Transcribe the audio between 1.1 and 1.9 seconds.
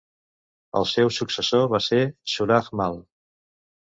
successor va